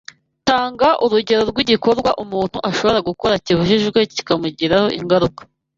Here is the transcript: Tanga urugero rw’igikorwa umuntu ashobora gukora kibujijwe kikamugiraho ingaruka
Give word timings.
Tanga 0.47 0.89
urugero 1.05 1.41
rw’igikorwa 1.51 2.09
umuntu 2.23 2.57
ashobora 2.69 2.99
gukora 3.09 3.35
kibujijwe 3.45 3.99
kikamugiraho 4.13 4.87
ingaruka 4.99 5.41